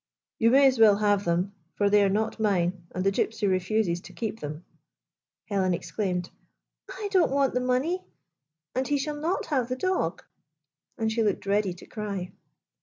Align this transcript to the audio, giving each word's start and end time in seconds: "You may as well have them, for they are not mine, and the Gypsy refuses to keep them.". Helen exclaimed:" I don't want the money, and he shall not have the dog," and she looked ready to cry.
"You 0.39 0.49
may 0.49 0.65
as 0.65 0.79
well 0.79 0.95
have 0.95 1.25
them, 1.25 1.53
for 1.75 1.87
they 1.87 2.03
are 2.03 2.09
not 2.09 2.39
mine, 2.39 2.87
and 2.89 3.03
the 3.05 3.11
Gypsy 3.11 3.47
refuses 3.47 4.01
to 4.01 4.13
keep 4.13 4.39
them.". 4.39 4.65
Helen 5.45 5.75
exclaimed:" 5.75 6.31
I 6.99 7.07
don't 7.11 7.29
want 7.31 7.53
the 7.53 7.59
money, 7.59 8.03
and 8.73 8.87
he 8.87 8.97
shall 8.97 9.17
not 9.17 9.45
have 9.45 9.69
the 9.69 9.75
dog," 9.75 10.23
and 10.97 11.11
she 11.11 11.21
looked 11.21 11.45
ready 11.45 11.75
to 11.75 11.85
cry. 11.85 12.31